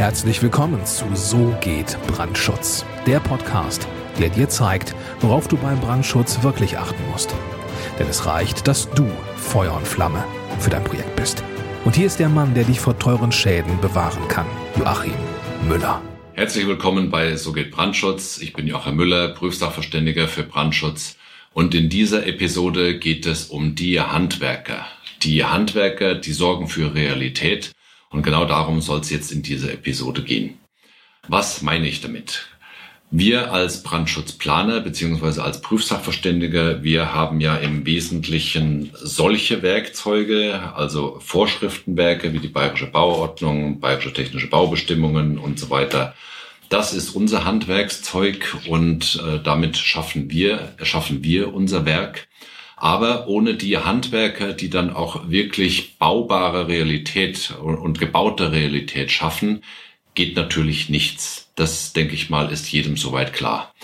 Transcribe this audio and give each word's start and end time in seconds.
Herzlich 0.00 0.40
willkommen 0.40 0.86
zu 0.86 1.04
So 1.14 1.54
geht 1.60 1.98
Brandschutz, 2.06 2.86
der 3.06 3.20
Podcast, 3.20 3.86
der 4.18 4.30
dir 4.30 4.48
zeigt, 4.48 4.94
worauf 5.20 5.46
du 5.46 5.58
beim 5.58 5.78
Brandschutz 5.78 6.42
wirklich 6.42 6.78
achten 6.78 7.02
musst. 7.10 7.34
Denn 7.98 8.06
es 8.06 8.24
reicht, 8.24 8.66
dass 8.66 8.88
du 8.92 9.06
Feuer 9.36 9.74
und 9.74 9.86
Flamme 9.86 10.24
für 10.58 10.70
dein 10.70 10.84
Projekt 10.84 11.14
bist. 11.16 11.44
Und 11.84 11.96
hier 11.96 12.06
ist 12.06 12.18
der 12.18 12.30
Mann, 12.30 12.54
der 12.54 12.64
dich 12.64 12.80
vor 12.80 12.98
teuren 12.98 13.30
Schäden 13.30 13.78
bewahren 13.82 14.26
kann, 14.28 14.46
Joachim 14.78 15.12
Müller. 15.68 16.00
Herzlich 16.32 16.66
willkommen 16.66 17.10
bei 17.10 17.36
So 17.36 17.52
geht 17.52 17.70
Brandschutz. 17.70 18.38
Ich 18.40 18.54
bin 18.54 18.66
Joachim 18.66 18.96
Müller, 18.96 19.28
Prüfsachverständiger 19.34 20.28
für 20.28 20.44
Brandschutz. 20.44 21.18
Und 21.52 21.74
in 21.74 21.90
dieser 21.90 22.26
Episode 22.26 22.98
geht 22.98 23.26
es 23.26 23.44
um 23.44 23.74
die 23.74 24.00
Handwerker. 24.00 24.86
Die 25.24 25.44
Handwerker, 25.44 26.14
die 26.14 26.32
sorgen 26.32 26.68
für 26.68 26.94
Realität 26.94 27.72
und 28.10 28.22
genau 28.22 28.44
darum 28.44 28.80
soll 28.80 29.00
es 29.00 29.10
jetzt 29.10 29.32
in 29.32 29.42
dieser 29.42 29.72
Episode 29.72 30.22
gehen. 30.22 30.58
Was 31.28 31.62
meine 31.62 31.88
ich 31.88 32.00
damit? 32.00 32.46
Wir 33.12 33.52
als 33.52 33.82
Brandschutzplaner 33.82 34.80
beziehungsweise 34.80 35.42
als 35.42 35.60
Prüfsachverständiger, 35.62 36.84
wir 36.84 37.12
haben 37.12 37.40
ja 37.40 37.56
im 37.56 37.84
Wesentlichen 37.84 38.90
solche 38.94 39.62
Werkzeuge, 39.62 40.72
also 40.76 41.18
Vorschriftenwerke 41.18 42.32
wie 42.32 42.38
die 42.38 42.48
Bayerische 42.48 42.86
Bauordnung, 42.86 43.80
Bayerische 43.80 44.12
Technische 44.12 44.48
Baubestimmungen 44.48 45.38
und 45.38 45.58
so 45.58 45.70
weiter. 45.70 46.14
Das 46.68 46.92
ist 46.92 47.10
unser 47.10 47.44
Handwerkszeug 47.44 48.56
und 48.68 49.20
äh, 49.26 49.40
damit 49.42 49.76
schaffen 49.76 50.30
wir, 50.30 50.74
erschaffen 50.78 51.24
wir 51.24 51.52
unser 51.52 51.84
Werk. 51.84 52.28
Aber 52.80 53.28
ohne 53.28 53.54
die 53.54 53.76
Handwerker, 53.76 54.54
die 54.54 54.70
dann 54.70 54.88
auch 54.88 55.28
wirklich 55.28 55.98
baubare 55.98 56.66
Realität 56.66 57.52
und 57.60 58.00
gebaute 58.00 58.52
Realität 58.52 59.10
schaffen, 59.12 59.62
geht 60.14 60.34
natürlich 60.34 60.88
nichts. 60.88 61.52
Das, 61.56 61.92
denke 61.92 62.14
ich 62.14 62.30
mal, 62.30 62.50
ist 62.50 62.72
jedem 62.72 62.96
soweit 62.96 63.34
klar. 63.34 63.74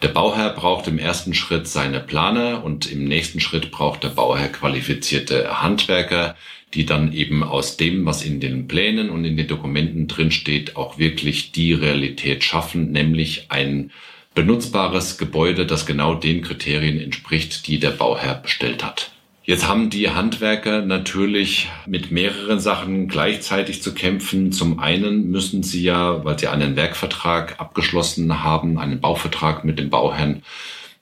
Der 0.00 0.08
Bauherr 0.08 0.54
braucht 0.54 0.88
im 0.88 0.98
ersten 0.98 1.34
Schritt 1.34 1.68
seine 1.68 2.00
Planer 2.00 2.64
und 2.64 2.90
im 2.90 3.04
nächsten 3.04 3.40
Schritt 3.40 3.70
braucht 3.70 4.04
der 4.04 4.08
Bauherr 4.08 4.48
qualifizierte 4.48 5.60
Handwerker, 5.60 6.34
die 6.72 6.86
dann 6.86 7.12
eben 7.12 7.42
aus 7.42 7.76
dem, 7.76 8.06
was 8.06 8.24
in 8.24 8.40
den 8.40 8.68
Plänen 8.68 9.10
und 9.10 9.26
in 9.26 9.36
den 9.36 9.48
Dokumenten 9.48 10.08
drinsteht, 10.08 10.76
auch 10.76 10.96
wirklich 10.96 11.52
die 11.52 11.74
Realität 11.74 12.42
schaffen, 12.42 12.90
nämlich 12.90 13.50
ein 13.50 13.90
benutzbares 14.36 15.18
Gebäude, 15.18 15.66
das 15.66 15.86
genau 15.86 16.14
den 16.14 16.42
Kriterien 16.42 17.00
entspricht, 17.00 17.66
die 17.66 17.80
der 17.80 17.90
Bauherr 17.90 18.34
bestellt 18.34 18.84
hat. 18.84 19.10
Jetzt 19.42 19.66
haben 19.66 19.90
die 19.90 20.10
Handwerker 20.10 20.82
natürlich 20.82 21.68
mit 21.86 22.10
mehreren 22.10 22.60
Sachen 22.60 23.08
gleichzeitig 23.08 23.82
zu 23.82 23.94
kämpfen. 23.94 24.52
Zum 24.52 24.78
einen 24.78 25.30
müssen 25.30 25.62
sie 25.62 25.82
ja, 25.82 26.24
weil 26.24 26.38
sie 26.38 26.48
einen 26.48 26.76
Werkvertrag 26.76 27.58
abgeschlossen 27.58 28.44
haben, 28.44 28.78
einen 28.78 29.00
Bauvertrag 29.00 29.64
mit 29.64 29.78
dem 29.78 29.88
Bauherrn, 29.88 30.42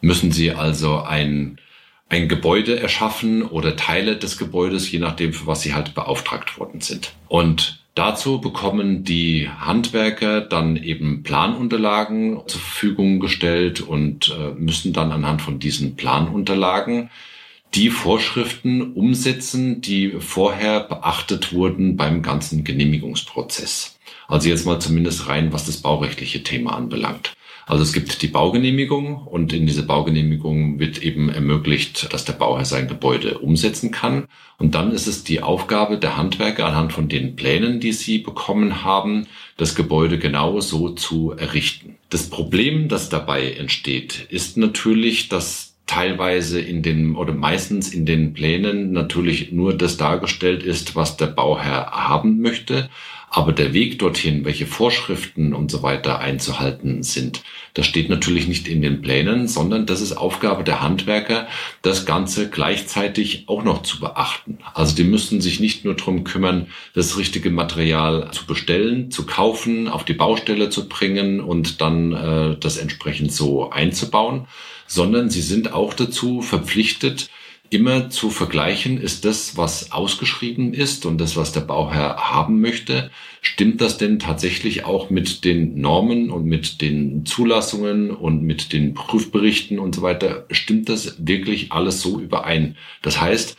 müssen 0.00 0.30
sie 0.30 0.52
also 0.52 1.00
ein, 1.00 1.58
ein 2.10 2.28
Gebäude 2.28 2.78
erschaffen 2.78 3.42
oder 3.42 3.76
Teile 3.76 4.16
des 4.16 4.38
Gebäudes, 4.38 4.90
je 4.92 5.00
nachdem, 5.00 5.32
für 5.32 5.46
was 5.46 5.62
sie 5.62 5.74
halt 5.74 5.94
beauftragt 5.94 6.58
worden 6.58 6.82
sind. 6.82 7.14
Und 7.26 7.83
Dazu 7.94 8.40
bekommen 8.40 9.04
die 9.04 9.48
Handwerker 9.48 10.40
dann 10.40 10.76
eben 10.76 11.22
Planunterlagen 11.22 12.40
zur 12.46 12.60
Verfügung 12.60 13.20
gestellt 13.20 13.80
und 13.80 14.34
äh, 14.36 14.50
müssen 14.58 14.92
dann 14.92 15.12
anhand 15.12 15.42
von 15.42 15.60
diesen 15.60 15.94
Planunterlagen 15.94 17.10
die 17.74 17.90
Vorschriften 17.90 18.94
umsetzen, 18.94 19.80
die 19.80 20.10
vorher 20.18 20.80
beachtet 20.80 21.52
wurden 21.52 21.96
beim 21.96 22.22
ganzen 22.22 22.64
Genehmigungsprozess. 22.64 23.96
Also 24.26 24.48
jetzt 24.48 24.66
mal 24.66 24.80
zumindest 24.80 25.28
rein, 25.28 25.52
was 25.52 25.66
das 25.66 25.76
baurechtliche 25.78 26.42
Thema 26.42 26.76
anbelangt. 26.76 27.34
Also 27.66 27.82
es 27.82 27.92
gibt 27.92 28.20
die 28.20 28.28
Baugenehmigung 28.28 29.16
und 29.16 29.52
in 29.52 29.66
diese 29.66 29.84
Baugenehmigung 29.84 30.78
wird 30.78 31.02
eben 31.02 31.30
ermöglicht, 31.30 32.12
dass 32.12 32.24
der 32.24 32.34
Bauherr 32.34 32.66
sein 32.66 32.88
Gebäude 32.88 33.38
umsetzen 33.38 33.90
kann. 33.90 34.26
Und 34.58 34.74
dann 34.74 34.92
ist 34.92 35.06
es 35.06 35.24
die 35.24 35.42
Aufgabe 35.42 35.98
der 35.98 36.16
Handwerker 36.16 36.66
anhand 36.66 36.92
von 36.92 37.08
den 37.08 37.36
Plänen, 37.36 37.80
die 37.80 37.92
sie 37.92 38.18
bekommen 38.18 38.84
haben, 38.84 39.26
das 39.56 39.74
Gebäude 39.74 40.18
genau 40.18 40.60
so 40.60 40.90
zu 40.90 41.32
errichten. 41.32 41.96
Das 42.10 42.28
Problem, 42.28 42.88
das 42.88 43.08
dabei 43.08 43.52
entsteht, 43.52 44.26
ist 44.28 44.56
natürlich, 44.56 45.28
dass 45.28 45.74
teilweise 45.86 46.60
in 46.60 46.82
den 46.82 47.14
oder 47.14 47.34
meistens 47.34 47.92
in 47.92 48.06
den 48.06 48.32
Plänen 48.32 48.92
natürlich 48.92 49.52
nur 49.52 49.76
das 49.76 49.96
dargestellt 49.96 50.62
ist, 50.62 50.96
was 50.96 51.16
der 51.16 51.26
Bauherr 51.26 51.90
haben 51.90 52.40
möchte. 52.40 52.88
Aber 53.36 53.50
der 53.52 53.72
Weg 53.72 53.98
dorthin, 53.98 54.44
welche 54.44 54.64
Vorschriften 54.64 55.54
und 55.54 55.68
so 55.68 55.82
weiter 55.82 56.20
einzuhalten 56.20 57.02
sind, 57.02 57.42
das 57.74 57.84
steht 57.84 58.08
natürlich 58.08 58.46
nicht 58.46 58.68
in 58.68 58.80
den 58.80 59.02
Plänen, 59.02 59.48
sondern 59.48 59.86
das 59.86 60.00
ist 60.00 60.12
Aufgabe 60.12 60.62
der 60.62 60.80
Handwerker, 60.82 61.48
das 61.82 62.06
Ganze 62.06 62.48
gleichzeitig 62.48 63.48
auch 63.48 63.64
noch 63.64 63.82
zu 63.82 63.98
beachten. 63.98 64.58
Also 64.72 64.94
die 64.94 65.02
müssen 65.02 65.40
sich 65.40 65.58
nicht 65.58 65.84
nur 65.84 65.94
darum 65.94 66.22
kümmern, 66.22 66.68
das 66.94 67.18
richtige 67.18 67.50
Material 67.50 68.30
zu 68.30 68.46
bestellen, 68.46 69.10
zu 69.10 69.26
kaufen, 69.26 69.88
auf 69.88 70.04
die 70.04 70.14
Baustelle 70.14 70.70
zu 70.70 70.88
bringen 70.88 71.40
und 71.40 71.80
dann 71.80 72.12
äh, 72.12 72.56
das 72.60 72.76
entsprechend 72.76 73.32
so 73.32 73.68
einzubauen, 73.68 74.46
sondern 74.86 75.28
sie 75.28 75.42
sind 75.42 75.72
auch 75.72 75.92
dazu 75.92 76.40
verpflichtet, 76.40 77.30
immer 77.74 78.08
zu 78.08 78.30
vergleichen, 78.30 79.00
ist 79.00 79.24
das, 79.24 79.56
was 79.56 79.92
ausgeschrieben 79.92 80.72
ist 80.72 81.04
und 81.06 81.18
das, 81.18 81.36
was 81.36 81.52
der 81.52 81.60
Bauherr 81.60 82.16
haben 82.16 82.60
möchte, 82.60 83.10
stimmt 83.42 83.80
das 83.80 83.98
denn 83.98 84.18
tatsächlich 84.18 84.84
auch 84.84 85.10
mit 85.10 85.44
den 85.44 85.80
Normen 85.80 86.30
und 86.30 86.44
mit 86.46 86.80
den 86.80 87.26
Zulassungen 87.26 88.10
und 88.10 88.42
mit 88.42 88.72
den 88.72 88.94
Prüfberichten 88.94 89.78
und 89.78 89.94
so 89.94 90.02
weiter? 90.02 90.46
Stimmt 90.50 90.88
das 90.88 91.16
wirklich 91.18 91.72
alles 91.72 92.00
so 92.00 92.20
überein? 92.20 92.76
Das 93.02 93.20
heißt, 93.20 93.56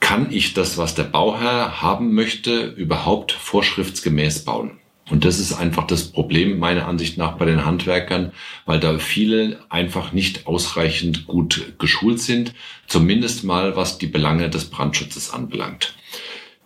kann 0.00 0.28
ich 0.30 0.54
das, 0.54 0.76
was 0.76 0.94
der 0.94 1.04
Bauherr 1.04 1.80
haben 1.80 2.14
möchte, 2.14 2.66
überhaupt 2.66 3.32
vorschriftsgemäß 3.32 4.44
bauen? 4.44 4.78
Und 5.10 5.24
das 5.24 5.38
ist 5.38 5.52
einfach 5.52 5.86
das 5.86 6.04
Problem 6.04 6.58
meiner 6.58 6.86
Ansicht 6.86 7.16
nach 7.16 7.36
bei 7.36 7.46
den 7.46 7.64
Handwerkern, 7.64 8.32
weil 8.66 8.78
da 8.78 8.98
viele 8.98 9.58
einfach 9.68 10.12
nicht 10.12 10.46
ausreichend 10.46 11.26
gut 11.26 11.74
geschult 11.78 12.20
sind, 12.20 12.52
zumindest 12.86 13.44
mal 13.44 13.76
was 13.76 13.98
die 13.98 14.06
Belange 14.06 14.50
des 14.50 14.66
Brandschutzes 14.66 15.30
anbelangt. 15.32 15.94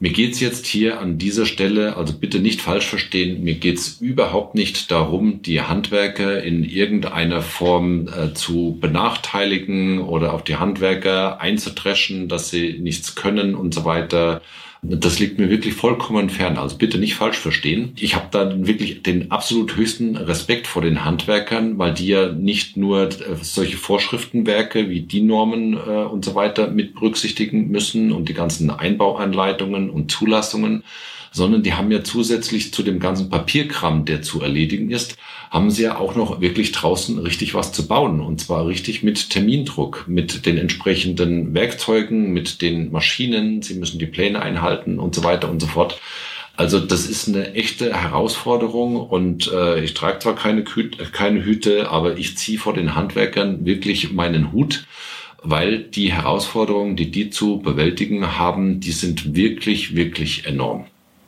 Mir 0.03 0.11
geht's 0.11 0.41
jetzt 0.41 0.67
hier 0.67 0.99
an 0.99 1.17
dieser 1.17 1.47
Stelle, 1.47 1.97
also 1.97 2.13
bitte 2.13 2.41
nicht 2.41 2.61
falsch 2.61 2.87
verstehen, 2.87 3.45
mir 3.45 3.55
geht's 3.55 3.99
überhaupt 4.01 4.57
nicht 4.57 4.91
darum, 4.91 5.43
die 5.43 5.61
Handwerker 5.61 6.43
in 6.43 6.65
irgendeiner 6.65 7.41
Form 7.41 8.09
äh, 8.09 8.35
zu 8.35 8.77
benachteiligen 8.81 10.01
oder 10.01 10.33
auf 10.33 10.43
die 10.43 10.57
Handwerker 10.57 11.41
einzudreschen, 11.41 12.27
dass 12.27 12.51
sie 12.51 12.81
nichts 12.81 13.15
können 13.15 13.55
und 13.55 13.75
so 13.75 13.85
weiter 13.85 14.43
das 14.85 15.21
liegt 15.21 15.39
mir 15.39 15.49
wirklich 15.49 15.75
vollkommen 15.75 16.29
fern. 16.29 16.59
Also 16.59 16.77
bitte 16.77 16.99
nicht 16.99 17.15
falsch 17.15 17.39
verstehen. 17.39 17.93
Ich 18.01 18.17
habe 18.17 18.27
da 18.33 18.67
wirklich 18.67 19.05
den 19.05 19.31
absolut 19.31 19.77
höchsten 19.77 20.17
Respekt 20.17 20.67
vor 20.67 20.83
den 20.83 21.05
Handwerkern, 21.05 21.79
weil 21.79 21.95
die 21.95 22.09
ja 22.09 22.33
nicht 22.33 22.77
nur 22.77 23.05
äh, 23.05 23.37
solche 23.41 23.77
Vorschriftenwerke 23.77 24.91
wie 24.91 25.03
die 25.03 25.23
Normen 25.23 25.75
äh, 25.75 25.77
und 25.77 26.25
so 26.25 26.35
weiter 26.35 26.67
mit 26.67 26.95
berücksichtigen 26.95 27.69
müssen 27.69 28.11
und 28.11 28.29
die 28.29 28.35
ganzen 28.35 28.71
Einbauanleitungen 28.71 29.89
und 29.89 30.11
Zulassungen, 30.11 30.83
sondern 31.33 31.63
die 31.63 31.75
haben 31.75 31.91
ja 31.91 32.05
zusätzlich 32.05 32.73
zu 32.73 32.83
dem 32.83 33.01
ganzen 33.01 33.31
Papierkram, 33.31 34.05
der 34.05 34.23
zu 34.23 34.43
erledigen 34.43 34.91
ist, 34.91 35.17
haben 35.51 35.71
sie 35.71 35.83
ja 35.83 35.99
auch 35.99 36.15
noch 36.15 36.41
wirklich 36.41 36.73
draußen 36.73 37.19
richtig 37.19 37.55
was 37.55 37.73
zu 37.73 37.89
bauen. 37.89 38.21
Und 38.21 38.41
zwar 38.41 38.67
richtig 38.67 39.03
mit 39.03 39.31
Termindruck, 39.31 40.05
mit 40.07 40.47
den 40.47 40.59
entsprechenden 40.59 41.55
Werkzeugen, 41.55 42.33
mit 42.33 42.63
den 42.63 42.93
Maschinen. 42.93 43.63
Sie 43.63 43.75
müssen 43.75 43.99
die 43.99 44.07
Pläne 44.07 44.41
einhalten 44.41 44.99
und 44.99 45.15
so 45.15 45.25
weiter 45.25 45.51
und 45.51 45.61
so 45.61 45.67
fort. 45.67 45.99
Also 46.55 46.79
das 46.79 47.07
ist 47.07 47.29
eine 47.29 47.55
echte 47.55 47.95
Herausforderung 47.95 48.97
und 48.97 49.51
äh, 49.51 49.83
ich 49.83 49.95
trage 49.95 50.19
zwar 50.19 50.35
keine, 50.35 50.65
keine 50.65 51.45
Hüte, 51.45 51.89
aber 51.89 52.19
ich 52.19 52.37
ziehe 52.37 52.59
vor 52.59 52.75
den 52.75 52.95
Handwerkern 52.95 53.65
wirklich 53.65 54.13
meinen 54.13 54.53
Hut, 54.53 54.85
weil 55.43 55.79
die 55.79 56.13
Herausforderungen, 56.13 56.95
die 56.95 57.11
die 57.11 57.31
zu 57.31 57.61
bewältigen 57.61 58.39
haben, 58.39 58.81
die 58.81 58.93
sind 58.93 59.35
wirklich, 59.35 59.97
wirklich 59.97 60.47
enorm. 60.47 60.85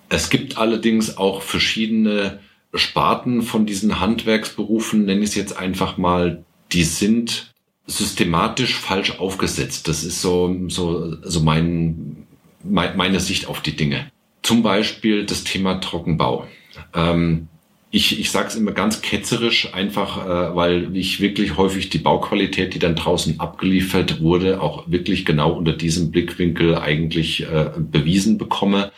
Es 0.08 0.30
gibt 0.30 0.58
allerdings 0.58 1.16
auch 1.16 1.42
verschiedene 1.42 2.40
Sparten 2.74 3.42
von 3.42 3.66
diesen 3.66 4.00
Handwerksberufen, 4.00 5.04
nenne 5.04 5.22
ich 5.22 5.30
es 5.30 5.34
jetzt 5.34 5.56
einfach 5.56 5.96
mal, 5.96 6.44
die 6.72 6.84
sind 6.84 7.54
systematisch 7.86 8.74
falsch 8.74 9.18
aufgesetzt. 9.18 9.88
Das 9.88 10.04
ist 10.04 10.20
so, 10.20 10.56
so, 10.68 11.16
so 11.22 11.40
mein, 11.40 12.26
mein, 12.62 12.96
meine 12.96 13.20
Sicht 13.20 13.46
auf 13.46 13.60
die 13.60 13.76
Dinge. 13.76 14.10
Zum 14.42 14.62
Beispiel 14.62 15.24
das 15.24 15.44
Thema 15.44 15.80
Trockenbau. 15.80 16.46
Ähm, 16.94 17.48
ich, 17.90 18.18
ich 18.18 18.32
sage 18.32 18.48
es 18.48 18.56
immer 18.56 18.72
ganz 18.72 19.02
ketzerisch, 19.02 19.72
einfach 19.72 20.26
äh, 20.26 20.56
weil 20.56 20.96
ich 20.96 21.20
wirklich 21.20 21.56
häufig 21.56 21.90
die 21.90 21.98
Bauqualität, 21.98 22.74
die 22.74 22.80
dann 22.80 22.96
draußen 22.96 23.38
abgeliefert 23.38 24.20
wurde, 24.20 24.60
auch 24.60 24.90
wirklich 24.90 25.24
genau 25.24 25.52
unter 25.52 25.72
diesem 25.72 26.10
Blickwinkel 26.10 26.74
eigentlich 26.74 27.42
äh, 27.42 27.70
bewiesen 27.78 28.36
bekomme. 28.36 28.90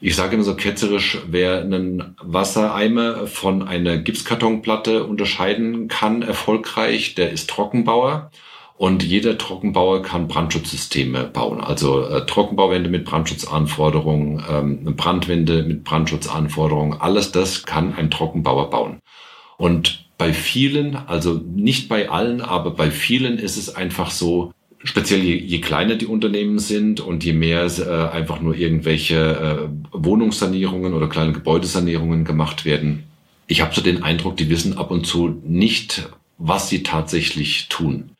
Ich 0.00 0.16
sage 0.16 0.34
immer 0.34 0.44
so 0.44 0.54
ketzerisch, 0.54 1.18
wer 1.28 1.60
einen 1.60 2.16
Wassereimer 2.20 3.26
von 3.26 3.62
einer 3.62 3.98
Gipskartonplatte 3.98 5.04
unterscheiden 5.04 5.88
kann, 5.88 6.22
erfolgreich, 6.22 7.14
der 7.14 7.30
ist 7.30 7.48
Trockenbauer. 7.50 8.30
Und 8.76 9.04
jeder 9.04 9.38
Trockenbauer 9.38 10.02
kann 10.02 10.26
Brandschutzsysteme 10.26 11.24
bauen. 11.24 11.60
Also 11.60 12.06
äh, 12.06 12.26
Trockenbauwände 12.26 12.90
mit 12.90 13.04
Brandschutzanforderungen, 13.04 14.42
ähm, 14.50 14.96
Brandwände 14.96 15.62
mit 15.62 15.84
Brandschutzanforderungen, 15.84 17.00
alles 17.00 17.30
das 17.30 17.62
kann 17.62 17.94
ein 17.94 18.10
Trockenbauer 18.10 18.70
bauen. 18.70 19.00
Und 19.58 20.04
bei 20.18 20.32
vielen, 20.32 20.96
also 20.96 21.34
nicht 21.34 21.88
bei 21.88 22.08
allen, 22.08 22.40
aber 22.40 22.72
bei 22.72 22.90
vielen 22.90 23.38
ist 23.38 23.56
es 23.56 23.74
einfach 23.74 24.10
so, 24.10 24.52
speziell 24.84 25.20
je, 25.20 25.36
je 25.36 25.60
kleiner 25.60 25.96
die 25.96 26.06
Unternehmen 26.06 26.58
sind 26.58 27.00
und 27.00 27.24
je 27.24 27.32
mehr 27.32 27.66
äh, 27.66 28.14
einfach 28.14 28.40
nur 28.40 28.54
irgendwelche 28.54 29.16
äh, 29.16 29.68
Wohnungssanierungen 29.92 30.94
oder 30.94 31.08
kleine 31.08 31.32
Gebäudesanierungen 31.32 32.24
gemacht 32.24 32.64
werden. 32.64 33.04
Ich 33.46 33.60
habe 33.60 33.74
so 33.74 33.80
den 33.80 34.02
Eindruck, 34.02 34.36
die 34.36 34.48
wissen 34.48 34.78
ab 34.78 34.90
und 34.90 35.06
zu 35.06 35.40
nicht, 35.44 36.08
was 36.38 36.68
sie 36.68 36.82
tatsächlich 36.82 37.68
tun. 37.68 38.10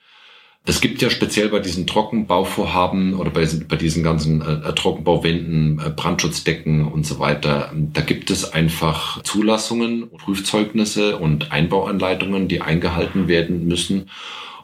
Es 0.67 0.81
gibt 0.81 1.03
ja 1.03 1.11
speziell 1.11 1.51
bei 1.51 1.59
diesen 1.59 1.87
Trockenbauvorhaben 1.87 3.13
oder 3.15 3.29
bei, 3.29 3.47
bei 3.69 3.77
diesen 3.77 4.03
ganzen 4.03 4.41
äh, 4.41 4.73
Trockenbauwänden, 4.73 5.79
äh, 5.79 5.91
Brandschutzdecken 5.91 6.87
und 6.87 7.05
so 7.05 7.19
weiter, 7.19 7.71
da 7.75 8.01
gibt 8.01 8.31
es 8.31 8.51
einfach 8.51 9.23
Zulassungen, 9.25 10.09
Prüfzeugnisse 10.11 11.19
und 11.19 11.53
Einbauanleitungen, 11.53 12.49
die 12.49 12.63
eingehalten 12.63 13.29
werden 13.29 13.69
müssen. 13.69 14.09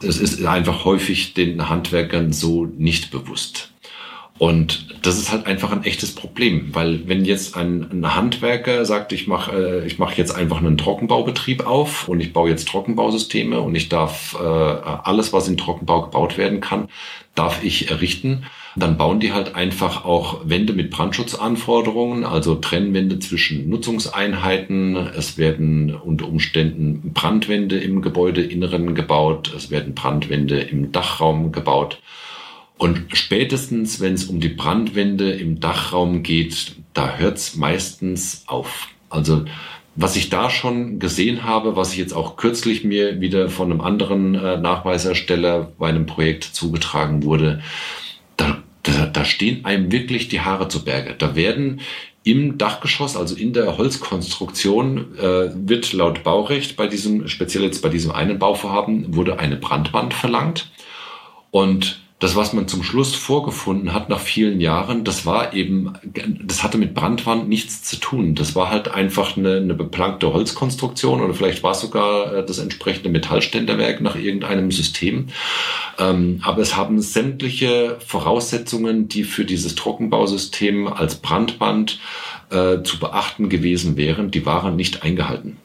Es 0.03 0.17
ist 0.19 0.43
einfach 0.45 0.85
häufig 0.85 1.33
den 1.33 1.69
Handwerkern 1.69 2.33
so 2.33 2.65
nicht 2.65 3.11
bewusst. 3.11 3.70
Und 4.41 4.87
das 5.03 5.19
ist 5.19 5.31
halt 5.31 5.45
einfach 5.45 5.71
ein 5.71 5.83
echtes 5.83 6.15
Problem, 6.15 6.73
weil 6.73 7.07
wenn 7.07 7.25
jetzt 7.25 7.55
ein, 7.55 7.87
ein 7.91 8.15
Handwerker 8.15 8.85
sagt, 8.85 9.13
ich 9.13 9.27
mache 9.27 9.83
äh, 9.83 9.85
ich 9.85 9.99
mach 9.99 10.13
jetzt 10.13 10.35
einfach 10.35 10.57
einen 10.57 10.79
Trockenbaubetrieb 10.79 11.67
auf 11.67 12.07
und 12.07 12.21
ich 12.21 12.33
baue 12.33 12.49
jetzt 12.49 12.67
Trockenbausysteme 12.67 13.61
und 13.61 13.75
ich 13.75 13.87
darf 13.87 14.35
äh, 14.41 14.43
alles, 14.43 15.31
was 15.31 15.47
in 15.47 15.57
Trockenbau 15.57 16.01
gebaut 16.01 16.39
werden 16.39 16.59
kann, 16.59 16.89
darf 17.35 17.63
ich 17.63 17.91
errichten, 17.91 18.45
dann 18.75 18.97
bauen 18.97 19.19
die 19.19 19.31
halt 19.31 19.53
einfach 19.53 20.05
auch 20.05 20.41
Wände 20.43 20.73
mit 20.73 20.89
Brandschutzanforderungen, 20.89 22.23
also 22.23 22.55
Trennwände 22.55 23.19
zwischen 23.19 23.69
Nutzungseinheiten. 23.69 24.95
Es 24.95 25.37
werden 25.37 25.93
unter 25.93 26.27
Umständen 26.27 27.13
Brandwände 27.13 27.77
im 27.77 28.01
Gebäudeinneren 28.01 28.95
gebaut, 28.95 29.53
es 29.55 29.69
werden 29.69 29.93
Brandwände 29.93 30.61
im 30.61 30.91
Dachraum 30.91 31.51
gebaut. 31.51 31.99
Und 32.81 33.09
spätestens, 33.13 33.99
wenn 33.99 34.15
es 34.15 34.23
um 34.23 34.39
die 34.39 34.49
Brandwände 34.49 35.33
im 35.33 35.59
Dachraum 35.59 36.23
geht, 36.23 36.77
da 36.95 37.15
hört 37.17 37.37
es 37.37 37.55
meistens 37.55 38.43
auf. 38.47 38.87
Also 39.07 39.45
was 39.93 40.15
ich 40.15 40.31
da 40.31 40.49
schon 40.49 40.97
gesehen 40.97 41.43
habe, 41.43 41.75
was 41.75 41.91
ich 41.91 41.99
jetzt 41.99 42.13
auch 42.13 42.37
kürzlich 42.37 42.83
mir 42.83 43.21
wieder 43.21 43.49
von 43.49 43.71
einem 43.71 43.81
anderen 43.81 44.33
äh, 44.33 44.57
Nachweisersteller 44.57 45.71
bei 45.77 45.89
einem 45.89 46.07
Projekt 46.07 46.43
zugetragen 46.43 47.21
wurde, 47.21 47.61
da, 48.35 48.63
da, 48.81 49.05
da 49.05 49.25
stehen 49.25 49.63
einem 49.63 49.91
wirklich 49.91 50.27
die 50.27 50.41
Haare 50.41 50.67
zu 50.67 50.83
Berge. 50.83 51.13
Da 51.15 51.35
werden 51.35 51.81
im 52.23 52.57
Dachgeschoss, 52.57 53.15
also 53.15 53.35
in 53.35 53.53
der 53.53 53.77
Holzkonstruktion, 53.77 55.19
äh, 55.19 55.51
wird 55.53 55.93
laut 55.93 56.23
Baurecht 56.23 56.77
bei 56.77 56.87
diesem, 56.87 57.27
speziell 57.27 57.63
jetzt 57.63 57.83
bei 57.83 57.89
diesem 57.89 58.09
einen 58.09 58.39
Bauvorhaben, 58.39 59.15
wurde 59.15 59.37
eine 59.37 59.57
Brandwand 59.57 60.15
verlangt. 60.15 60.71
Und 61.51 62.01
das, 62.21 62.35
was 62.35 62.53
man 62.53 62.67
zum 62.67 62.83
Schluss 62.83 63.15
vorgefunden 63.15 63.93
hat 63.93 64.09
nach 64.09 64.19
vielen 64.19 64.61
Jahren, 64.61 65.03
das 65.03 65.25
war 65.25 65.55
eben, 65.55 65.93
das 66.43 66.61
hatte 66.61 66.77
mit 66.77 66.93
Brandwand 66.93 67.49
nichts 67.49 67.81
zu 67.81 67.95
tun. 67.95 68.35
Das 68.35 68.55
war 68.55 68.69
halt 68.69 68.93
einfach 68.93 69.35
eine, 69.35 69.55
eine 69.57 69.73
beplankte 69.73 70.31
Holzkonstruktion 70.31 71.19
oder 71.19 71.33
vielleicht 71.33 71.63
war 71.63 71.71
es 71.71 71.81
sogar 71.81 72.31
äh, 72.31 72.45
das 72.45 72.59
entsprechende 72.59 73.09
Metallständerwerk 73.09 74.01
nach 74.01 74.15
irgendeinem 74.15 74.71
System. 74.71 75.29
Ähm, 75.97 76.41
aber 76.43 76.61
es 76.61 76.77
haben 76.77 77.01
sämtliche 77.01 77.97
Voraussetzungen, 78.05 79.09
die 79.09 79.23
für 79.23 79.43
dieses 79.43 79.73
Trockenbausystem 79.73 80.87
als 80.87 81.15
Brandwand 81.15 81.99
äh, 82.51 82.83
zu 82.83 82.99
beachten 82.99 83.49
gewesen 83.49 83.97
wären, 83.97 84.29
die 84.29 84.45
waren 84.45 84.75
nicht 84.75 85.01
eingehalten. 85.01 85.57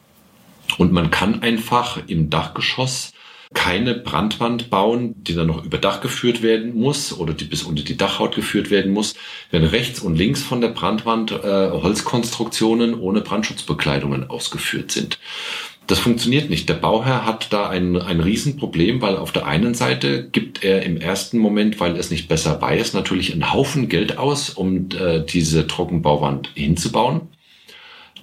Und 0.78 0.90
man 0.90 1.10
kann 1.10 1.42
einfach 1.42 1.98
im 2.06 2.30
Dachgeschoss 2.30 3.12
keine 3.54 3.94
Brandwand 3.94 4.70
bauen, 4.70 5.14
die 5.22 5.34
dann 5.34 5.46
noch 5.46 5.64
über 5.64 5.78
Dach 5.78 6.00
geführt 6.00 6.42
werden 6.42 6.74
muss 6.74 7.16
oder 7.16 7.32
die 7.32 7.44
bis 7.44 7.62
unter 7.62 7.82
die 7.82 7.96
Dachhaut 7.96 8.34
geführt 8.34 8.70
werden 8.70 8.92
muss, 8.92 9.14
wenn 9.50 9.64
rechts 9.64 10.00
und 10.00 10.16
links 10.16 10.42
von 10.42 10.60
der 10.60 10.68
Brandwand 10.68 11.30
äh, 11.30 11.70
Holzkonstruktionen 11.70 12.98
ohne 12.98 13.20
Brandschutzbekleidungen 13.20 14.28
ausgeführt 14.28 14.90
sind. 14.90 15.18
Das 15.86 16.00
funktioniert 16.00 16.50
nicht. 16.50 16.68
Der 16.68 16.74
Bauherr 16.74 17.24
hat 17.24 17.52
da 17.52 17.68
ein, 17.68 17.96
ein 17.96 18.18
Riesenproblem, 18.18 19.00
weil 19.02 19.16
auf 19.16 19.30
der 19.30 19.46
einen 19.46 19.74
Seite 19.74 20.28
gibt 20.28 20.64
er 20.64 20.82
im 20.82 20.96
ersten 20.96 21.38
Moment, 21.38 21.78
weil 21.78 21.92
er 21.92 22.00
es 22.00 22.10
nicht 22.10 22.28
besser 22.28 22.60
weiß, 22.60 22.92
natürlich 22.94 23.32
einen 23.32 23.52
Haufen 23.52 23.88
Geld 23.88 24.18
aus, 24.18 24.50
um 24.50 24.88
äh, 24.98 25.24
diese 25.24 25.68
Trockenbauwand 25.68 26.50
hinzubauen. 26.54 27.28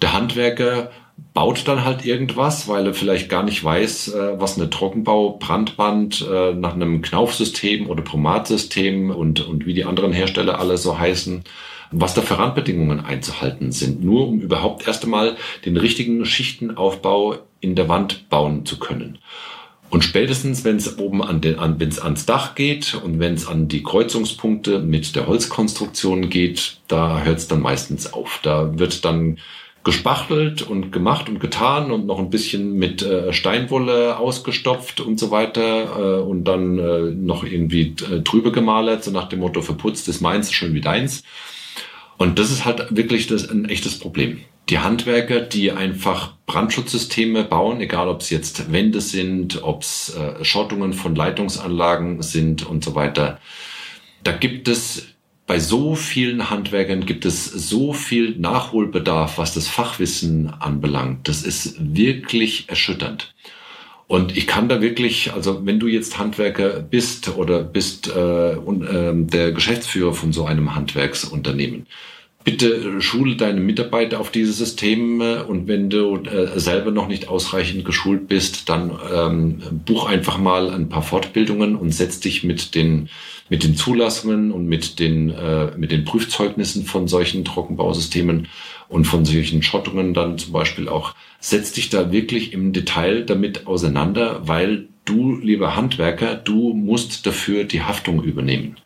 Der 0.02 0.12
Handwerker 0.12 0.92
baut 1.34 1.68
dann 1.68 1.84
halt 1.84 2.06
irgendwas, 2.06 2.68
weil 2.68 2.86
er 2.86 2.94
vielleicht 2.94 3.30
gar 3.30 3.44
nicht 3.44 3.64
weiß, 3.64 4.14
äh, 4.14 4.40
was 4.40 4.58
eine 4.58 4.70
Trockenbau-Brandwand 4.70 6.28
äh, 6.32 6.54
nach 6.54 6.74
einem 6.74 7.02
Knaufsystem 7.02 7.90
oder 7.90 8.04
Promatsystem 8.04 9.10
und, 9.10 9.42
und 9.42 9.66
wie 9.66 9.74
die 9.74 9.86
anderen 9.86 10.14
Hersteller 10.14 10.60
alle 10.60 10.78
so 10.78 10.98
heißen, 10.98 11.44
was 11.92 12.14
da 12.14 12.22
für 12.22 12.38
Randbedingungen 12.40 13.00
einzuhalten 13.00 13.72
sind, 13.72 14.04
nur 14.04 14.28
um 14.28 14.40
überhaupt 14.40 14.88
erst 14.88 15.04
einmal 15.04 15.36
den 15.66 15.78
richtigen 15.78 16.26
Schichtenaufbau 16.26 17.38
in 17.62 17.76
der 17.76 17.90
Wand 17.90 18.30
bauen 18.30 18.66
zu 18.66 18.80
können. 18.80 19.20
Und 19.90 20.04
spätestens, 20.04 20.64
wenn 20.64 20.78
es 20.78 20.98
oben 20.98 21.22
an 21.24 21.40
den, 21.40 21.60
an, 21.60 21.80
wenn 21.80 21.90
es 21.90 22.00
ans 22.00 22.26
Dach 22.26 22.56
geht 22.56 22.96
und 22.96 23.20
wenn 23.20 23.36
es 23.36 23.48
an 23.48 23.68
die 23.68 23.84
Kreuzungspunkte 23.84 24.80
mit 24.80 25.16
der 25.16 25.28
Holzkonstruktion 25.28 26.32
geht, 26.32 26.78
da 26.88 27.22
hört 27.22 27.38
es 27.38 27.48
dann 27.48 27.62
meistens 27.62 28.12
auf. 28.12 28.40
Da 28.42 28.80
wird 28.80 29.06
dann 29.06 29.38
gespachtelt 29.84 30.62
und 30.62 30.92
gemacht 30.92 31.28
und 31.28 31.40
getan 31.40 31.92
und 31.92 32.06
noch 32.06 32.20
ein 32.20 32.30
bisschen 32.30 32.74
mit 32.74 33.02
äh, 33.02 33.34
Steinwolle 33.34 34.18
ausgestopft 34.18 35.02
und 35.02 35.20
so 35.20 35.30
weiter 35.30 36.20
äh, 36.20 36.22
und 36.22 36.46
dann 36.46 36.80
äh, 36.80 37.12
noch 37.12 37.44
irgendwie 37.44 37.94
äh, 38.10 38.22
trübe 38.22 38.52
gemalert, 38.52 39.04
so 39.04 39.12
nach 39.12 39.28
dem 39.28 39.40
Motto 39.40 39.62
verputzt 39.62 40.08
ist 40.08 40.22
meins, 40.22 40.54
schön 40.54 40.74
wie 40.74 40.82
deins. 40.82 41.24
Und 42.18 42.40
das 42.40 42.52
ist 42.52 42.64
halt 42.64 42.96
wirklich 42.96 43.28
das, 43.28 43.50
ein 43.50 43.66
echtes 43.66 44.00
Problem. 44.00 44.40
Die 44.70 44.80
Handwerker, 44.80 45.42
die 45.42 45.74
einfach 45.74 46.36
Brandschutzsysteme 46.46 47.44
bauen, 47.44 47.82
egal 47.82 48.08
ob 48.08 48.22
es 48.22 48.30
jetzt 48.30 48.72
Wände 48.72 49.02
sind, 49.02 49.62
ob 49.64 49.82
es 49.82 50.16
äh, 50.16 50.46
Schottungen 50.46 50.94
von 50.94 51.16
Leitungsanlagen 51.16 52.22
sind 52.22 52.66
und 52.66 52.86
so 52.86 52.96
weiter, 52.96 53.40
da 54.24 54.32
gibt 54.32 54.70
es 54.70 55.13
bei 55.54 55.60
so 55.60 55.94
vielen 55.94 56.50
Handwerkern 56.50 57.06
gibt 57.06 57.26
es 57.26 57.46
so 57.46 57.94
viel 57.94 58.36
Nachholbedarf, 58.40 59.38
was 59.38 59.54
das 59.54 59.68
Fachwissen 59.68 60.52
anbelangt. 60.60 61.28
Das 61.28 61.44
ist 61.44 61.76
wirklich 61.80 62.70
erschütternd. 62.70 63.36
Und 64.08 64.36
ich 64.36 64.48
kann 64.48 64.68
da 64.68 64.82
wirklich, 64.82 65.32
also 65.32 65.64
wenn 65.64 65.80
du 65.80 65.86
jetzt 65.86 66.18
Handwerker 66.18 66.80
bist 66.80 67.38
oder 67.38 67.62
bist 67.62 68.08
äh, 68.08 68.56
und, 68.56 68.82
äh, 68.82 69.14
der 69.14 69.52
Geschäftsführer 69.52 70.16
von 70.16 70.34
so 70.34 70.46
einem 70.46 70.74
Handwerksunternehmen, 70.74 71.86
bitte 72.44 73.00
schule 73.00 73.36
deine 73.36 73.62
Mitarbeiter 73.62 74.20
auf 74.20 74.32
diese 74.32 74.54
Systeme 74.54 75.46
und 75.46 75.68
wenn 75.68 75.92
du 75.92 76.16
äh, 76.24 76.60
selber 76.60 76.90
noch 76.90 77.08
nicht 77.08 77.28
ausreichend 77.28 77.86
geschult 77.86 78.28
bist, 78.28 78.70
dann 78.70 78.92
ähm, 79.16 79.62
buch 79.86 80.08
einfach 80.08 80.40
mal 80.40 80.72
ein 80.72 80.90
paar 80.90 81.04
Fortbildungen 81.04 81.76
und 81.76 81.92
setz 81.94 82.20
dich 82.20 82.44
mit 82.44 82.74
den 82.74 83.10
mit 83.54 83.64
den 83.64 83.76
Zulassungen 83.76 84.52
und 84.52 84.66
mit 84.66 84.98
den, 84.98 85.30
äh, 85.30 85.78
mit 85.78 85.92
den 85.92 86.06
Prüfzeugnissen 86.06 86.86
von 86.86 87.08
solchen 87.08 87.46
Trockenbausystemen 87.46 88.48
und 88.90 89.06
von 89.06 89.26
solchen 89.26 89.62
Schottungen 89.62 90.16
dann 90.16 90.40
zum 90.40 90.54
Beispiel 90.54 90.90
auch, 90.90 91.14
setz 91.40 91.72
dich 91.72 91.92
da 91.92 92.12
wirklich 92.12 92.52
im 92.52 92.74
Detail 92.74 93.24
damit 93.24 93.68
auseinander, 93.68 94.48
weil 94.48 94.88
du, 95.06 95.36
lieber 95.36 95.76
Handwerker, 95.76 96.34
du 96.34 96.74
musst 96.74 97.28
dafür 97.28 97.64
die 97.64 97.84
Haftung 97.84 98.24
übernehmen 98.24 98.78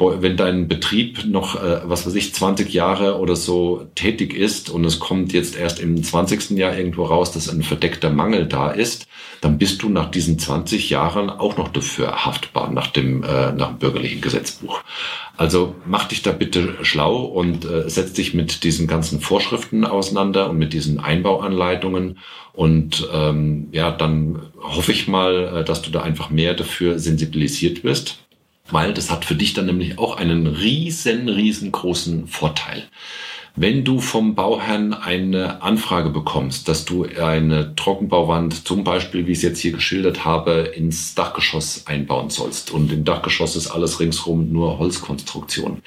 wenn 0.00 0.36
dein 0.36 0.68
Betrieb 0.68 1.26
noch, 1.26 1.56
äh, 1.62 1.80
was 1.84 2.06
weiß 2.06 2.14
ich, 2.14 2.34
20 2.34 2.72
Jahre 2.72 3.18
oder 3.18 3.36
so 3.36 3.86
tätig 3.94 4.34
ist 4.34 4.70
und 4.70 4.84
es 4.84 4.98
kommt 4.98 5.32
jetzt 5.32 5.56
erst 5.56 5.78
im 5.78 6.02
20. 6.02 6.50
Jahr 6.58 6.76
irgendwo 6.76 7.04
raus, 7.04 7.32
dass 7.32 7.48
ein 7.48 7.62
verdeckter 7.62 8.10
Mangel 8.10 8.46
da 8.46 8.70
ist, 8.70 9.06
dann 9.40 9.58
bist 9.58 9.82
du 9.82 9.88
nach 9.88 10.10
diesen 10.10 10.38
20 10.38 10.90
Jahren 10.90 11.30
auch 11.30 11.56
noch 11.56 11.68
dafür 11.68 12.24
haftbar 12.24 12.70
nach 12.70 12.88
dem, 12.88 13.22
äh, 13.22 13.52
nach 13.52 13.68
dem 13.68 13.78
bürgerlichen 13.78 14.20
Gesetzbuch. 14.20 14.82
Also 15.36 15.74
mach 15.86 16.08
dich 16.08 16.22
da 16.22 16.32
bitte 16.32 16.76
schlau 16.82 17.22
und 17.22 17.64
äh, 17.64 17.88
setz 17.88 18.12
dich 18.12 18.34
mit 18.34 18.64
diesen 18.64 18.86
ganzen 18.86 19.20
Vorschriften 19.20 19.84
auseinander 19.84 20.50
und 20.50 20.58
mit 20.58 20.72
diesen 20.72 21.00
Einbauanleitungen. 21.00 22.18
Und 22.52 23.08
ähm, 23.12 23.68
ja, 23.72 23.90
dann 23.90 24.42
hoffe 24.60 24.92
ich 24.92 25.08
mal, 25.08 25.60
äh, 25.60 25.64
dass 25.64 25.82
du 25.82 25.90
da 25.90 26.02
einfach 26.02 26.30
mehr 26.30 26.54
dafür 26.54 26.98
sensibilisiert 26.98 27.84
wirst 27.84 28.18
weil 28.70 28.94
das 28.94 29.10
hat 29.10 29.24
für 29.24 29.34
dich 29.34 29.54
dann 29.54 29.66
nämlich 29.66 29.98
auch 29.98 30.16
einen 30.16 30.46
riesen, 30.46 31.28
riesengroßen 31.28 32.26
Vorteil. 32.26 32.84
Wenn 33.56 33.84
du 33.84 34.00
vom 34.00 34.36
Bauherrn 34.36 34.94
eine 34.94 35.60
Anfrage 35.60 36.10
bekommst, 36.10 36.68
dass 36.68 36.84
du 36.84 37.04
eine 37.04 37.74
Trockenbauwand, 37.74 38.66
zum 38.66 38.84
Beispiel, 38.84 39.26
wie 39.26 39.32
ich 39.32 39.38
es 39.38 39.42
jetzt 39.42 39.60
hier 39.60 39.72
geschildert 39.72 40.24
habe, 40.24 40.72
ins 40.74 41.14
Dachgeschoss 41.14 41.86
einbauen 41.86 42.30
sollst 42.30 42.70
und 42.70 42.92
im 42.92 43.04
Dachgeschoss 43.04 43.56
ist 43.56 43.66
alles 43.66 43.98
ringsherum 43.98 44.52
nur 44.52 44.78
Holzkonstruktion, 44.78 45.82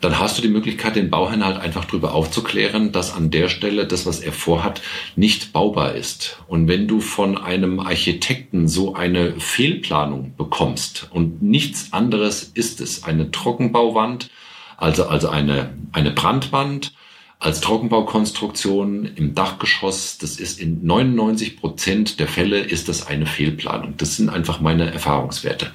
dann 0.00 0.18
hast 0.18 0.38
du 0.38 0.42
die 0.42 0.48
Möglichkeit, 0.48 0.96
den 0.96 1.10
Bauherrn 1.10 1.44
halt 1.44 1.58
einfach 1.58 1.84
darüber 1.84 2.14
aufzuklären, 2.14 2.92
dass 2.92 3.14
an 3.14 3.30
der 3.30 3.48
Stelle 3.48 3.86
das, 3.86 4.06
was 4.06 4.20
er 4.20 4.32
vorhat, 4.32 4.80
nicht 5.14 5.52
baubar 5.52 5.94
ist. 5.94 6.38
Und 6.48 6.68
wenn 6.68 6.88
du 6.88 7.00
von 7.00 7.36
einem 7.36 7.80
Architekten 7.80 8.66
so 8.66 8.94
eine 8.94 9.38
Fehlplanung 9.38 10.34
bekommst 10.36 11.08
und 11.10 11.42
nichts 11.42 11.92
anderes 11.92 12.42
ist 12.42 12.80
es, 12.80 13.04
eine 13.04 13.30
Trockenbauwand, 13.30 14.30
also, 14.76 15.06
also 15.06 15.28
eine, 15.28 15.74
eine 15.92 16.10
Brandwand, 16.10 16.94
als 17.40 17.62
Trockenbaukonstruktion 17.62 19.06
im 19.16 19.34
Dachgeschoss, 19.34 20.18
das 20.18 20.38
ist 20.38 20.60
in 20.60 20.84
99 20.84 21.56
Prozent 21.58 22.20
der 22.20 22.28
Fälle 22.28 22.60
ist 22.60 22.90
das 22.90 23.06
eine 23.06 23.24
Fehlplanung. 23.24 23.94
Das 23.96 24.16
sind 24.16 24.28
einfach 24.28 24.60
meine 24.60 24.92
Erfahrungswerte. 24.92 25.72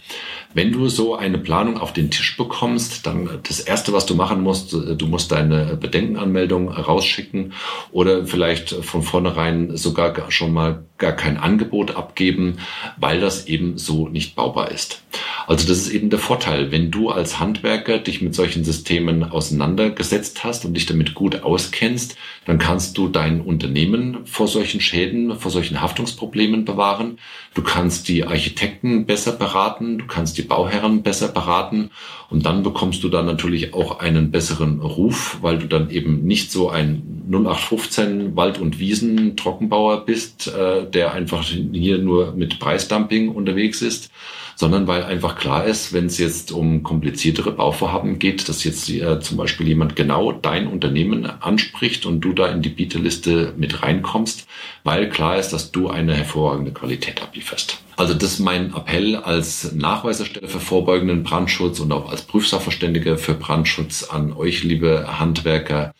Wenn 0.53 0.72
du 0.72 0.88
so 0.88 1.15
eine 1.15 1.39
Planung 1.39 1.79
auf 1.79 1.91
den 1.91 2.12
Tisch 2.12 2.38
bekommst, 2.38 3.07
dann 3.07 3.39
das 3.43 3.60
erste, 3.60 3.93
was 3.93 4.05
du 4.05 4.13
machen 4.13 4.41
musst, 4.41 4.74
du 4.74 5.07
musst 5.07 5.31
deine 5.31 5.75
Bedenkenanmeldung 5.75 6.69
rausschicken 6.69 7.53
oder 7.91 8.25
vielleicht 8.25 8.69
von 8.69 9.01
vornherein 9.01 9.75
sogar 9.75 10.31
schon 10.31 10.53
mal 10.53 10.86
gar 11.00 11.13
kein 11.13 11.38
Angebot 11.38 11.95
abgeben, 11.95 12.60
weil 12.98 13.19
das 13.19 13.48
eben 13.48 13.77
so 13.77 14.07
nicht 14.07 14.36
baubar 14.36 14.72
ist. 14.72 15.01
Also 15.48 15.68
das 15.68 15.78
ist 15.78 15.90
eben 15.90 16.10
der 16.10 16.20
Vorteil, 16.20 16.72
wenn 16.72 16.90
du 16.90 17.10
als 17.10 17.40
Handwerker 17.40 18.00
dich 18.00 18.22
mit 18.22 18.34
solchen 18.34 18.64
Systemen 18.64 19.24
auseinandergesetzt 19.24 20.44
hast 20.44 20.66
und 20.66 20.74
dich 20.74 20.86
damit 20.88 21.14
gut 21.14 21.44
auskennst, 21.44 22.18
dann 22.46 22.58
kannst 22.58 22.98
du 22.98 23.08
dein 23.10 23.42
Unternehmen 23.42 24.25
vor 24.25 24.48
solchen 24.48 24.82
Schäden, 24.82 25.38
vor 25.38 25.52
solchen 25.52 25.82
Haftungsproblemen 25.82 26.66
bewahren. 26.66 27.20
Du 27.54 27.62
kannst 27.62 28.08
die 28.08 28.25
Architekten 28.25 29.06
besser 29.06 29.34
beraten, 29.34 30.00
du 30.00 30.06
kannst 30.08 30.38
die 30.38 30.44
Bauherren 30.44 31.04
besser 31.04 31.28
beraten 31.28 31.92
und 32.30 32.46
dann 32.46 32.64
bekommst 32.64 33.04
du 33.04 33.10
dann 33.10 33.25
natürlich 33.25 33.74
auch 33.74 34.00
einen 34.00 34.32
besseren 34.32 34.80
Ruf, 34.82 35.38
weil 35.42 35.60
du 35.60 35.68
dann 35.68 35.92
eben 35.92 36.25
nicht 36.25 36.52
so 36.52 36.70
ein 36.70 37.04
0815 37.30 38.36
Wald- 38.36 38.60
und 38.60 38.80
Wiesen-Trockenbauer 38.80 40.06
bist, 40.06 40.48
äh, 40.48 40.90
der 40.90 41.14
einfach 41.14 41.44
hier 41.44 41.98
nur 41.98 42.34
mit 42.34 42.60
Preisdumping 42.60 43.30
unterwegs 43.30 43.82
ist, 43.82 44.12
sondern 44.55 44.88
weil 44.88 45.03
einfach 45.03 45.35
klar 45.35 45.65
ist, 45.65 45.93
wenn 45.93 46.05
es 46.05 46.17
jetzt 46.17 46.51
um 46.51 46.83
kompliziertere 46.83 47.51
Bauvorhaben 47.51 48.19
geht, 48.19 48.47
dass 48.50 48.63
jetzt 48.63 48.89
äh, 48.89 49.19
zum 49.19 49.38
Beispiel 49.38 49.67
jemand 49.67 49.95
genau 49.95 50.31
dein 50.31 50.67
Unternehmen 50.67 51.25
anspricht 51.25 52.05
und 52.05 52.21
du 52.21 52.33
da 52.33 52.47
in 52.47 52.62
die 52.62 52.69
Bieterliste 52.69 53.53
mit 53.57 53.83
reinkommst, 53.83 54.47
weil 54.83 55.09
klar 55.09 55.38
ist, 55.38 55.51
dass 55.51 55.71
du 55.71 55.89
eine 55.89 56.13
hervorragende 56.13 56.71
Qualität 56.71 57.21
ablieferst. 57.21 57.79
Also 57.97 58.13
das 58.13 58.33
ist 58.33 58.39
mein 58.39 58.74
Appell 58.74 59.15
als 59.15 59.71
Nachweiserstelle 59.74 60.47
für 60.47 60.59
vorbeugenden 60.59 61.24
Brandschutz 61.24 61.79
und 61.79 61.91
auch 61.91 62.09
als 62.09 62.24
Prüfsachverständige 62.24 63.17
für 63.17 63.33
Brandschutz 63.33 64.03
an 64.03 64.33
euch, 64.33 64.63
liebe 64.63 65.19
Handwerker. 65.19 65.93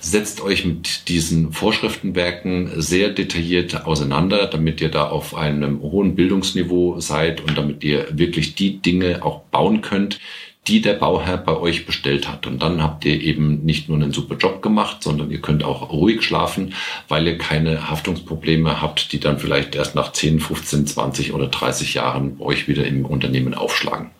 Setzt 0.00 0.40
euch 0.40 0.64
mit 0.64 1.08
diesen 1.08 1.52
Vorschriftenwerken 1.52 2.80
sehr 2.80 3.08
detailliert 3.10 3.84
auseinander, 3.84 4.46
damit 4.46 4.80
ihr 4.80 4.90
da 4.90 5.08
auf 5.08 5.34
einem 5.34 5.82
hohen 5.82 6.14
Bildungsniveau 6.14 7.00
seid 7.00 7.40
und 7.40 7.58
damit 7.58 7.82
ihr 7.82 8.06
wirklich 8.12 8.54
die 8.54 8.78
Dinge 8.78 9.24
auch 9.24 9.40
bauen 9.50 9.80
könnt, 9.80 10.20
die 10.68 10.80
der 10.82 10.94
Bauherr 10.94 11.38
bei 11.38 11.56
euch 11.56 11.84
bestellt 11.84 12.28
hat. 12.28 12.46
Und 12.46 12.62
dann 12.62 12.80
habt 12.80 13.04
ihr 13.06 13.20
eben 13.20 13.64
nicht 13.64 13.88
nur 13.88 13.98
einen 13.98 14.12
super 14.12 14.36
Job 14.36 14.62
gemacht, 14.62 15.02
sondern 15.02 15.32
ihr 15.32 15.40
könnt 15.40 15.64
auch 15.64 15.90
ruhig 15.90 16.22
schlafen, 16.22 16.74
weil 17.08 17.26
ihr 17.26 17.36
keine 17.36 17.90
Haftungsprobleme 17.90 18.80
habt, 18.80 19.12
die 19.12 19.18
dann 19.18 19.40
vielleicht 19.40 19.74
erst 19.74 19.96
nach 19.96 20.12
10, 20.12 20.38
15, 20.38 20.86
20 20.86 21.32
oder 21.32 21.48
30 21.48 21.94
Jahren 21.94 22.36
euch 22.38 22.68
wieder 22.68 22.86
im 22.86 23.04
Unternehmen 23.04 23.54
aufschlagen. 23.54 24.10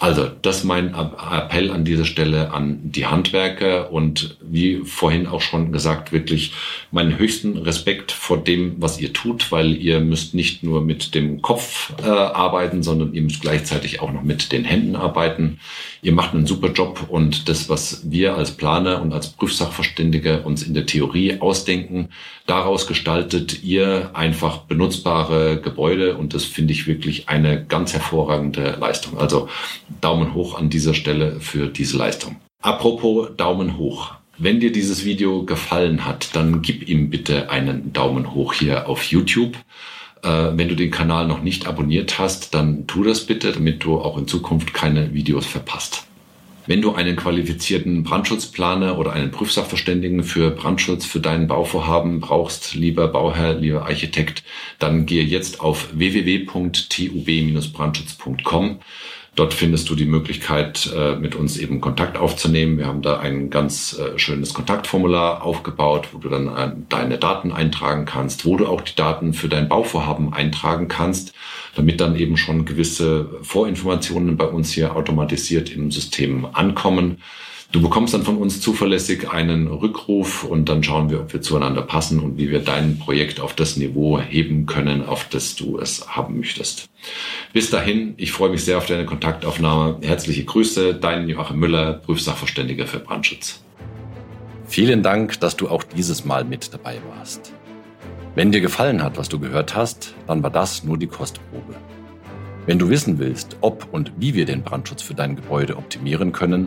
Also, 0.00 0.30
das 0.42 0.58
ist 0.58 0.64
mein 0.64 0.94
Appell 0.94 1.72
an 1.72 1.84
dieser 1.84 2.04
Stelle 2.04 2.52
an 2.52 2.78
die 2.84 3.06
Handwerker 3.06 3.90
und 3.90 4.36
wie 4.40 4.82
vorhin 4.84 5.26
auch 5.26 5.40
schon 5.40 5.72
gesagt, 5.72 6.12
wirklich 6.12 6.52
meinen 6.92 7.18
höchsten 7.18 7.58
Respekt 7.58 8.12
vor 8.12 8.38
dem, 8.38 8.76
was 8.78 9.00
ihr 9.00 9.12
tut, 9.12 9.50
weil 9.50 9.74
ihr 9.74 9.98
müsst 9.98 10.34
nicht 10.34 10.62
nur 10.62 10.82
mit 10.82 11.16
dem 11.16 11.42
Kopf 11.42 11.92
äh, 12.00 12.06
arbeiten, 12.08 12.84
sondern 12.84 13.12
ihr 13.12 13.22
müsst 13.22 13.40
gleichzeitig 13.40 14.00
auch 14.00 14.12
noch 14.12 14.22
mit 14.22 14.52
den 14.52 14.64
Händen 14.64 14.94
arbeiten. 14.94 15.58
Ihr 16.00 16.12
macht 16.12 16.32
einen 16.32 16.46
super 16.46 16.70
Job 16.70 17.06
und 17.08 17.48
das, 17.48 17.68
was 17.68 18.08
wir 18.08 18.36
als 18.36 18.52
Planer 18.52 19.02
und 19.02 19.12
als 19.12 19.30
Prüfsachverständige 19.32 20.42
uns 20.42 20.62
in 20.62 20.74
der 20.74 20.86
Theorie 20.86 21.40
ausdenken, 21.40 22.10
daraus 22.46 22.86
gestaltet 22.86 23.64
ihr 23.64 24.10
einfach 24.14 24.58
benutzbare 24.58 25.60
Gebäude 25.60 26.16
und 26.16 26.34
das 26.34 26.44
finde 26.44 26.72
ich 26.72 26.86
wirklich 26.86 27.28
eine 27.28 27.64
ganz 27.64 27.94
hervorragende 27.94 28.76
Leistung. 28.78 29.18
Also 29.18 29.48
Daumen 30.00 30.34
hoch 30.34 30.58
an 30.58 30.70
dieser 30.70 30.94
Stelle 30.94 31.40
für 31.40 31.68
diese 31.68 31.96
Leistung. 31.96 32.36
Apropos 32.60 33.28
Daumen 33.36 33.78
hoch. 33.78 34.12
Wenn 34.36 34.60
dir 34.60 34.70
dieses 34.70 35.04
Video 35.04 35.44
gefallen 35.44 36.04
hat, 36.04 36.36
dann 36.36 36.62
gib 36.62 36.88
ihm 36.88 37.10
bitte 37.10 37.50
einen 37.50 37.92
Daumen 37.92 38.34
hoch 38.34 38.52
hier 38.52 38.88
auf 38.88 39.04
YouTube. 39.04 39.56
Äh, 40.22 40.50
wenn 40.54 40.68
du 40.68 40.76
den 40.76 40.90
Kanal 40.90 41.26
noch 41.26 41.42
nicht 41.42 41.66
abonniert 41.66 42.18
hast, 42.18 42.54
dann 42.54 42.86
tu 42.86 43.02
das 43.02 43.26
bitte, 43.26 43.52
damit 43.52 43.84
du 43.84 43.98
auch 43.98 44.16
in 44.16 44.28
Zukunft 44.28 44.74
keine 44.74 45.12
Videos 45.12 45.46
verpasst. 45.46 46.08
Wenn 46.68 46.82
du 46.82 46.94
einen 46.94 47.16
qualifizierten 47.16 48.02
Brandschutzplaner 48.02 48.98
oder 48.98 49.14
einen 49.14 49.30
Prüfsachverständigen 49.30 50.22
für 50.22 50.50
Brandschutz 50.50 51.06
für 51.06 51.18
deinen 51.18 51.46
Bauvorhaben 51.46 52.20
brauchst, 52.20 52.74
lieber 52.74 53.08
Bauherr, 53.08 53.54
lieber 53.54 53.86
Architekt, 53.86 54.42
dann 54.78 55.06
gehe 55.06 55.24
jetzt 55.24 55.60
auf 55.60 55.88
www.tub-brandschutz.com. 55.94 58.80
Dort 59.38 59.54
findest 59.54 59.88
du 59.88 59.94
die 59.94 60.04
Möglichkeit, 60.04 60.92
äh, 60.92 61.14
mit 61.14 61.36
uns 61.36 61.58
eben 61.58 61.80
Kontakt 61.80 62.18
aufzunehmen. 62.18 62.76
Wir 62.76 62.86
haben 62.86 63.02
da 63.02 63.20
ein 63.20 63.50
ganz 63.50 63.96
äh, 63.96 64.18
schönes 64.18 64.52
Kontaktformular 64.52 65.44
aufgebaut, 65.44 66.08
wo 66.10 66.18
du 66.18 66.28
dann 66.28 66.48
äh, 66.48 66.72
deine 66.88 67.18
Daten 67.18 67.52
eintragen 67.52 68.04
kannst, 68.04 68.44
wo 68.44 68.56
du 68.56 68.66
auch 68.66 68.80
die 68.80 68.96
Daten 68.96 69.34
für 69.34 69.48
dein 69.48 69.68
Bauvorhaben 69.68 70.32
eintragen 70.32 70.88
kannst, 70.88 71.34
damit 71.76 72.00
dann 72.00 72.16
eben 72.16 72.36
schon 72.36 72.64
gewisse 72.64 73.30
Vorinformationen 73.42 74.36
bei 74.36 74.46
uns 74.46 74.72
hier 74.72 74.96
automatisiert 74.96 75.70
im 75.70 75.92
System 75.92 76.48
ankommen. 76.52 77.22
Du 77.70 77.82
bekommst 77.82 78.14
dann 78.14 78.22
von 78.22 78.38
uns 78.38 78.62
zuverlässig 78.62 79.28
einen 79.28 79.66
Rückruf 79.66 80.42
und 80.42 80.70
dann 80.70 80.82
schauen 80.82 81.10
wir, 81.10 81.20
ob 81.20 81.34
wir 81.34 81.42
zueinander 81.42 81.82
passen 81.82 82.18
und 82.20 82.38
wie 82.38 82.50
wir 82.50 82.60
dein 82.60 82.98
Projekt 82.98 83.40
auf 83.40 83.52
das 83.52 83.76
Niveau 83.76 84.18
heben 84.18 84.64
können, 84.64 85.04
auf 85.04 85.28
das 85.28 85.54
du 85.54 85.78
es 85.78 86.08
haben 86.08 86.38
möchtest. 86.38 86.88
Bis 87.52 87.68
dahin, 87.68 88.14
ich 88.16 88.32
freue 88.32 88.48
mich 88.48 88.64
sehr 88.64 88.78
auf 88.78 88.86
deine 88.86 89.04
Kontaktaufnahme. 89.04 89.98
Herzliche 90.00 90.44
Grüße, 90.44 90.94
dein 90.94 91.28
Joachim 91.28 91.58
Müller, 91.58 91.92
Prüfsachverständiger 91.92 92.86
für 92.86 93.00
Brandschutz. 93.00 93.62
Vielen 94.66 95.02
Dank, 95.02 95.38
dass 95.40 95.54
du 95.54 95.68
auch 95.68 95.82
dieses 95.82 96.24
Mal 96.24 96.44
mit 96.44 96.72
dabei 96.72 96.98
warst. 97.16 97.52
Wenn 98.34 98.50
dir 98.50 98.62
gefallen 98.62 99.02
hat, 99.02 99.18
was 99.18 99.28
du 99.28 99.38
gehört 99.38 99.76
hast, 99.76 100.14
dann 100.26 100.42
war 100.42 100.50
das 100.50 100.84
nur 100.84 100.96
die 100.96 101.06
Kostprobe. 101.06 101.74
Wenn 102.64 102.78
du 102.78 102.88
wissen 102.88 103.18
willst, 103.18 103.58
ob 103.60 103.88
und 103.92 104.12
wie 104.16 104.34
wir 104.34 104.46
den 104.46 104.62
Brandschutz 104.62 105.02
für 105.02 105.14
dein 105.14 105.36
Gebäude 105.36 105.76
optimieren 105.76 106.32
können, 106.32 106.66